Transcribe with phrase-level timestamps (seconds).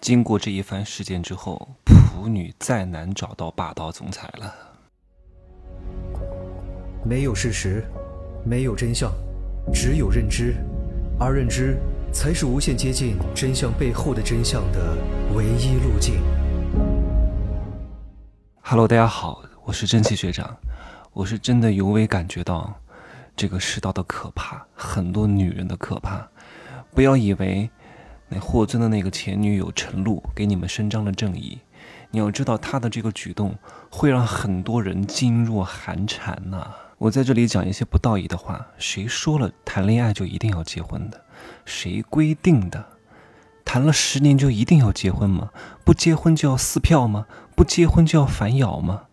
[0.00, 4.54] 经过这一番事件之后，普女再难找到霸道总裁了。
[7.04, 7.84] 没有事实，
[8.42, 9.12] 没有真相，
[9.74, 10.56] 只有认知，
[11.18, 11.78] 而认知
[12.14, 14.96] 才是无限接近真相背后的真相的
[15.34, 16.14] 唯一路径。
[18.62, 20.56] Hello，大家好，我是真气学长，
[21.12, 22.74] 我是真的尤为感觉到
[23.36, 26.26] 这个世道的可怕，很多女人的可怕。
[26.94, 27.68] 不要以为。
[28.30, 31.58] 那霍尊的那个前女友陈露给你们伸张了正义，
[32.12, 33.56] 你要知道他的这个举动
[33.90, 36.70] 会让很多人噤若寒蝉呐。
[36.98, 41.24] 我在这里讲一些不道义的话，谁说了谈恋爱就一定要结婚的？
[41.64, 42.84] 谁规定的？
[43.64, 45.50] 谈了十年就一定要结婚吗？
[45.84, 47.26] 不结婚就要撕票吗？
[47.56, 49.04] 不结婚就要反咬吗？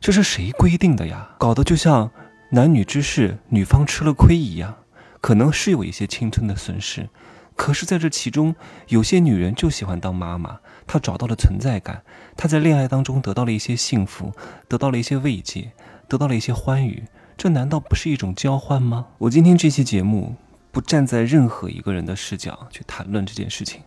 [0.00, 1.30] 这是谁规定的呀？
[1.38, 2.10] 搞得就像
[2.50, 4.74] 男女之事，女方吃了亏一样，
[5.20, 7.08] 可能是有一些青春的损失。
[7.56, 8.54] 可是，在这其中，
[8.88, 12.02] 有些女人就喜欢当妈妈，她找到了存在感，
[12.36, 14.32] 她在恋爱当中得到了一些幸福，
[14.68, 15.72] 得到了一些慰藉，
[16.08, 17.04] 得到了一些欢愉，
[17.36, 19.06] 这难道不是一种交换吗？
[19.18, 20.34] 我今天这期节目
[20.72, 23.82] 不站在任何一个人的视角去谈论这件事情，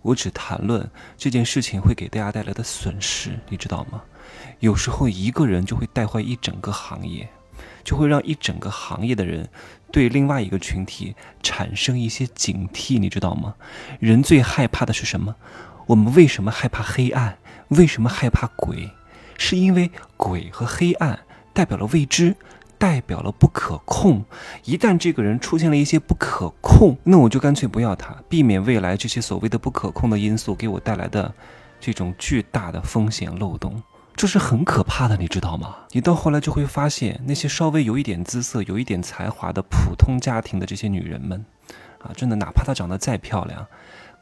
[0.00, 4.02] 我只谈论这件事情会给大家带来的损失，你知道吗？
[4.60, 7.28] 有时候一个人就会带坏一整个行业。
[7.84, 9.48] 就会让一整个行业的人
[9.90, 13.54] 对另外一个群体产生一些警惕，你知道吗？
[13.98, 15.34] 人最害怕的是什么？
[15.86, 17.38] 我们为什么害怕黑暗？
[17.68, 18.90] 为什么害怕鬼？
[19.36, 21.18] 是因为鬼和黑暗
[21.52, 22.36] 代表了未知，
[22.78, 24.24] 代表了不可控。
[24.64, 31.34] 一旦这个人出现了一些不可控，那我就干脆不要他，避免未来这些所谓的不可控的因素给我带来的
[31.80, 33.82] 这种巨大的风险漏洞。
[34.20, 35.74] 这是很可怕的，你知道吗？
[35.92, 41.42] 你到后来就会发现，那些稍微有一点姿色、有一点才华的普通家庭的这些女人们，
[42.02, 43.66] 啊，真的，哪怕她长得再漂亮，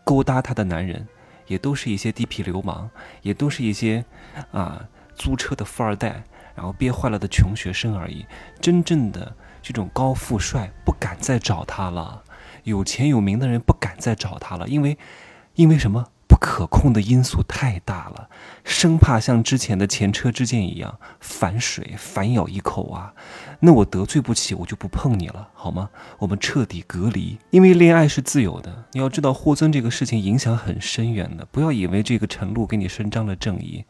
[0.05, 1.09] 勾搭她的男人，
[1.49, 2.89] 也都是一些地痞流氓，
[3.23, 4.05] 也都是一些
[4.53, 6.23] 啊租车的富二代，
[6.55, 8.25] 然后憋坏了的穷学生而已。
[8.61, 12.23] 真正的这种高富帅不敢再找她了，
[12.63, 14.97] 有钱有名的人不敢再找她了，因为，
[15.57, 16.07] 因为什么？
[16.39, 18.29] 可控的因素太大了，
[18.65, 23.13] 生怕像之前的前车之鉴一样反水反咬一口啊！
[23.61, 25.91] 那我得罪不起，我就不碰你了，好吗？
[26.19, 28.85] 我们彻底隔离，因为恋爱是自由的。
[28.93, 31.45] 你要知道，霍尊这个事情影响很深远的。
[31.51, 33.85] 不要以为这个陈露给你伸张了正义，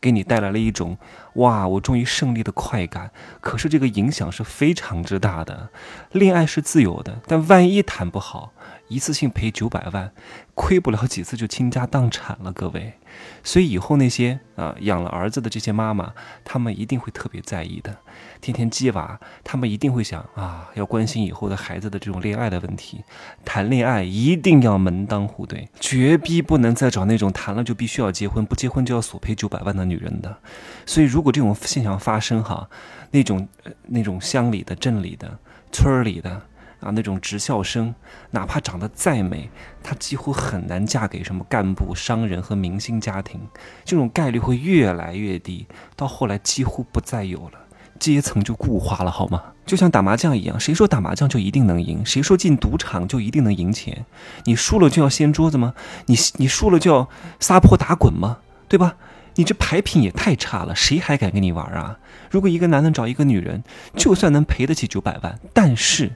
[0.00, 0.98] 给你带来了一种
[1.34, 3.10] 哇，我终于胜利的快感。
[3.40, 5.70] 可是这个影响是非常之大的。
[6.12, 8.52] 恋爱是自由的，但万一谈不好。
[8.88, 10.12] 一次性赔九百万，
[10.54, 12.94] 亏不了几次就倾家荡产了，各位。
[13.42, 16.12] 所以以后那些啊养了儿子的这些妈妈，
[16.44, 17.96] 他们一定会特别在意的。
[18.40, 23.02] 天天鸡娃，他们一定会想啊，要关心以后的孩子的这种恋爱的问题。
[23.44, 30.36] 谈恋爱一定要门当户对，绝逼不能再找那种谈了就必须要结婚，不结婚就要索赔九百万的女人的。
[30.84, 32.68] 所以如果这种现象发生哈，
[33.12, 33.48] 那种
[33.86, 35.38] 那种乡里的、镇里的、
[35.72, 36.42] 村里的。
[36.80, 37.94] 啊，那种职校生，
[38.30, 39.50] 哪怕长得再美，
[39.82, 43.40] 她几乎很难嫁给什么干部、商人和明星家庭，
[43.84, 47.58] 这种概率会越来越低，到后来几乎不再有了，
[47.98, 49.42] 阶层就固化了，好吗？
[49.64, 52.04] 就像打麻将一样，谁说打麻将就一定能赢？
[52.04, 54.04] 谁说进赌场就一定能赢钱？
[54.44, 55.72] 你输了就要掀桌子吗？
[56.04, 57.08] 你你输了就要
[57.40, 58.38] 撒泼打滚吗？
[58.68, 58.96] 对吧？
[59.36, 61.98] 你这牌品也太差了，谁还敢跟你玩啊？
[62.30, 63.64] 如果一个男人找一个女人，
[63.96, 66.12] 就算能赔得起九百万，但是。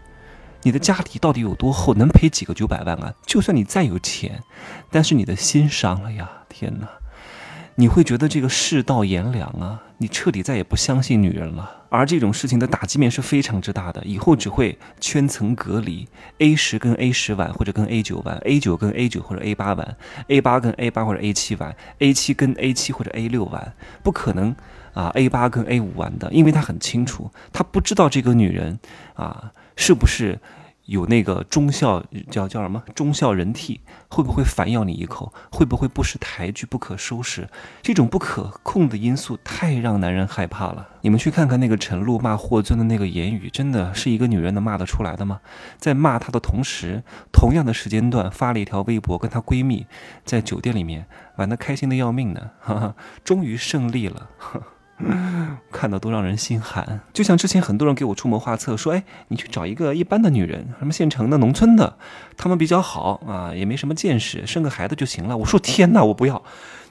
[0.62, 1.94] 你的家底到底有多厚？
[1.94, 3.14] 能赔几个九百万啊？
[3.24, 4.42] 就算你再有钱，
[4.90, 6.28] 但是你的心伤了呀！
[6.48, 6.88] 天哪，
[7.76, 9.82] 你会觉得这个世道炎凉啊！
[9.98, 11.86] 你彻底再也不相信女人了。
[11.90, 16.06] 而这种事情的打击面是非常之大的，以后只会圈层隔离
[16.38, 19.96] ，A 十跟 A 十玩，或者跟 A 九玩，A 九跟 A 九或者 A 八玩
[20.28, 24.54] ，A 八跟 A 八或者 A 七玩，A 七跟 A 七或者 A 六玩，不可能
[24.92, 28.78] 啊！A 八跟 A 五玩的，因为他很清楚，他不知道这个女人
[29.14, 29.52] 啊。
[29.78, 30.40] 是不是
[30.86, 33.78] 有那个忠孝叫叫什么忠孝仁悌？
[34.08, 35.32] 会不会反咬你一口？
[35.52, 37.48] 会不会不识抬举、不可收拾？
[37.80, 40.88] 这种不可控的因素太让男人害怕了。
[41.02, 45.40] 你们去看看那个陈露骂霍尊的那个言语，真的是一个女人能骂得出来的吗？
[45.78, 49.86] 在骂他的同时，同样的时间段发了一条微博，跟她闺蜜
[50.24, 51.06] 在酒店里面
[51.36, 54.30] 玩得开心的要命呢，哈哈，终于胜利了。
[55.70, 61.96] 看到都让人心寒，就像之前很多人给我出谋划策，说：“哎，你去找一个一般的女人，什么县城的、农村的，
[62.36, 66.42] 他们比较好啊，也没什么见识，生个孩子就行了。”我说：“天哪，我不要！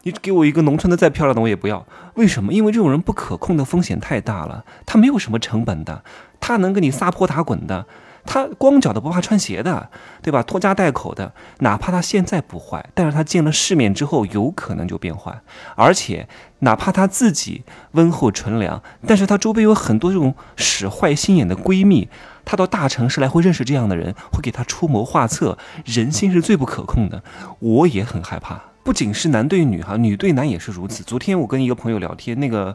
[0.04, 1.86] 你给我一个农村的再漂亮的我也不要。
[2.16, 2.54] 为什么？
[2.54, 6.04] 因为这种人不可控的风险太大了，他没有什么成本的，
[6.40, 7.86] 他能跟你撒泼打滚的。”
[8.28, 9.90] 他光脚的不怕穿鞋的，
[10.22, 10.44] 对吧？
[10.44, 15.42] 拖家带口的，哪怕他现在不坏，但是他见了世面之后，有可能就变坏。
[15.76, 16.28] 而且，
[16.60, 17.64] 哪怕他自己
[17.94, 22.10] 温厚纯良，但是他周边有很多这种使坏心眼的闺蜜，
[22.46, 25.58] 他到大城市来会认识这样的人，会给他出谋划策。
[25.86, 27.24] 人心是最不可控的，
[27.60, 28.62] 我也很害怕。
[28.88, 31.04] 不仅是男对女哈，女对男也是如此。
[31.04, 32.74] 昨天我跟一个朋友聊天，那个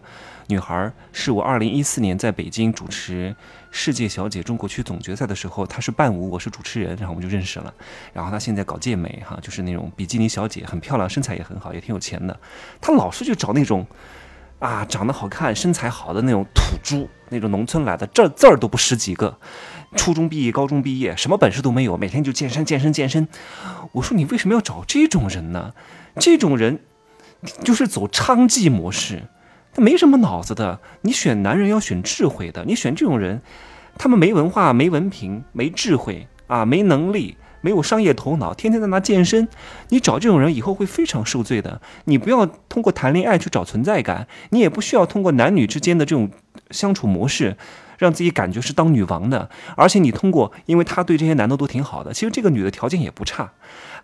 [0.49, 3.35] 女孩是我二零一四年在北京主持
[3.71, 7.73] 世界小姐中国区总决赛的时候，她是伴舞，我是主持人，然后我们就认识了。
[8.13, 12.39] 然后她现在搞健美哈，就是那种比基尼小姐，很漂亮，身材也很好，也挺有钱的。
[12.79, 13.87] 她老是去找那种
[14.63, 19.37] 啊长得好看、身材好的那种土猪，那种农村来的，这字儿都不识几个。
[19.97, 23.27] 初中毕业，高中毕业，什么本事都没有，每天就健身健身健身。
[23.91, 25.75] 我说你为什么要找这种人呢？
[26.21, 26.79] 这种人
[27.65, 29.25] 就是走娼妓模式，
[29.75, 30.79] 他没什么脑子的。
[31.01, 33.43] 你选男人要选智慧的，你选这种人，
[33.99, 39.49] 他们没文化、没文凭、没智慧啊，没能力，没有商业头脑，天天在那健身。
[39.89, 41.81] 你找这种人以后会非常受罪的。
[42.05, 46.31] 你不要通过谈恋爱去找存在感，你也不需要通过男女之间的这种
[46.71, 47.57] 相处模式。
[47.99, 53.53] 让自己感觉是当女王的，而且你通过，因为他对这些男的都挺好的，其实这个女的条件也不差，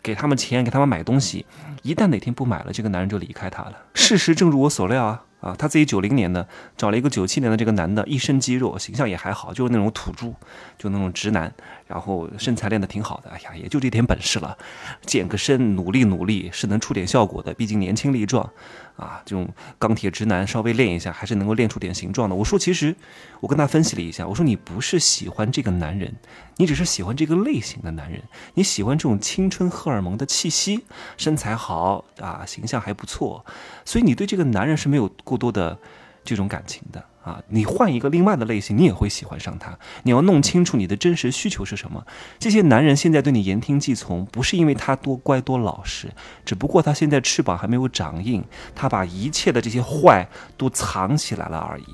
[0.01, 1.45] 给他们钱，给他们买东西，
[1.83, 3.73] 一旦哪天不买了，这个男人就离开她了。
[3.95, 5.25] 事实正如我所料啊。
[5.41, 10.35] 啊，他自己九零年的，找了一个九七年的这个男的，一身肌肉，形象也还好，就是那种土猪，
[10.77, 11.53] 就那种直男，
[11.87, 14.59] 然后身材练得挺好的，哎呀，也就这点本事了，
[15.07, 18.51] 健个身，努力努力是能出点效果的，毕竟年轻力壮，
[18.97, 19.49] 啊，这种
[19.79, 22.35] 钢铁直男稍微练一下，还是能够练出点形状的。
[22.35, 22.97] 我说，其实
[23.39, 26.13] 我跟他分析了一下，我说你不是喜欢这个男人，
[26.57, 28.21] 你只是喜欢这个类型的男人，
[28.55, 30.85] 你喜欢这种青春荷尔蒙的气息，
[31.17, 33.47] 身材好啊，形象还不错，
[33.85, 35.09] 所以你对这个男人是没有。
[35.29, 35.77] 过多的
[36.25, 39.79] 这种感情的啊，你换一个另外的类型，你也会喜欢上他。
[40.05, 42.07] 你要弄清楚你的真实需求是什么。
[42.39, 46.09] 这些男人现在对你言听计从，不是因为他多乖多老实，
[46.47, 48.43] 只不过他现在翅膀还没有长硬，
[48.75, 50.27] 他把一切的这些坏
[50.57, 51.85] 都藏起来了而已。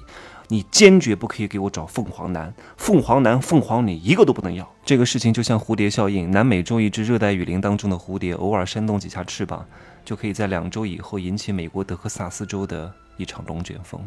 [0.49, 4.69] 你坚决不可以给我找凤凰男、凤凰男、凤凰女，一个都不能要。
[4.85, 9.67] 这个事情就像蝴蝶效应，南美洲一只热带雨林当中的蝴蝶，偶尔扇动几下翅膀，
[10.05, 12.93] 就可以在两周以后引起美国德克萨斯州的。
[13.17, 14.05] 一场龙卷风，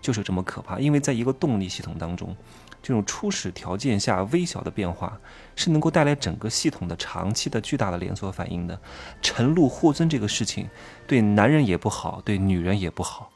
[0.00, 0.80] 就是这么可怕。
[0.80, 2.36] 因为在一个动力系统当中，
[2.82, 5.16] 这种初始条件下微小的变化，
[5.54, 8.76] 是能够带来整个系统的长期的巨大的连锁反应的。
[9.22, 10.68] 沉入霍尊这个事情，
[11.06, 13.30] 对男人也不好，对女人也不好。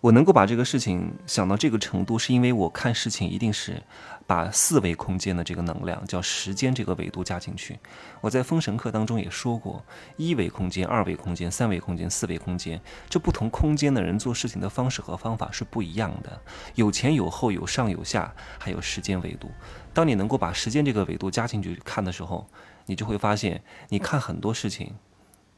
[0.00, 3.82] 我能够把这个事情想到这个程度，是因为我看事情一定是
[4.26, 7.78] 把四维空间的这个能量，叫时间这个维度加进去。
[8.22, 9.84] 我在封神课当中也说过，
[10.16, 12.80] 一维空间、二维空间、三维空间、四维空间，
[13.10, 16.40] 这不同空间的人做事情的方式和方法是不一样的，
[16.76, 19.50] 有前有后，有上有下，还有时间维度。
[19.92, 22.48] 当你能够把时间这个维度加进去看的时候，
[22.86, 24.94] 你就会发现，你看很多事情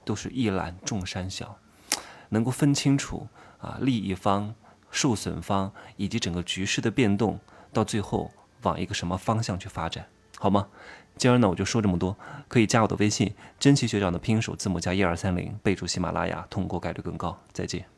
[0.05, 1.57] 都是一览众山小，
[2.33, 3.29] 能够分清楚。
[3.63, 4.53] 啊，利益方、
[4.91, 7.39] 受损方以及整个局势的变动，
[7.73, 8.29] 到最后
[8.63, 10.05] 往一个什么方向去发展，
[10.37, 10.67] 好吗？
[11.17, 12.19] 今儿呢我就说这么多，
[12.49, 17.39] 可以加我的微信，真奇学长的拼音首字母加一二三零，备注喜马拉雅，通过概率更高。
[17.53, 17.92] 再见。